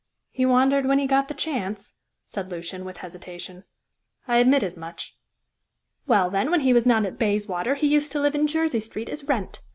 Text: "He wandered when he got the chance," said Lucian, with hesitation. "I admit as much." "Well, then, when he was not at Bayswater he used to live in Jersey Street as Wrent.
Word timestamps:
"He 0.31 0.47
wandered 0.47 0.87
when 0.87 0.97
he 0.97 1.05
got 1.05 1.27
the 1.27 1.35
chance," 1.35 1.97
said 2.25 2.49
Lucian, 2.49 2.85
with 2.85 2.97
hesitation. 3.05 3.65
"I 4.27 4.37
admit 4.37 4.63
as 4.63 4.75
much." 4.75 5.15
"Well, 6.07 6.31
then, 6.31 6.49
when 6.49 6.61
he 6.61 6.73
was 6.73 6.87
not 6.87 7.05
at 7.05 7.19
Bayswater 7.19 7.75
he 7.75 7.85
used 7.85 8.11
to 8.13 8.19
live 8.19 8.33
in 8.33 8.47
Jersey 8.47 8.79
Street 8.79 9.09
as 9.09 9.23
Wrent. 9.25 9.61